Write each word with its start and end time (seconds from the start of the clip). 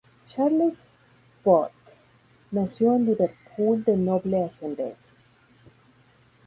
Charles 0.25 0.87
Booth 1.43 1.69
nació 2.49 2.95
en 2.95 3.05
Liverpool 3.05 3.83
de 3.83 3.95
noble 3.97 4.43
ascendencia. 4.43 5.19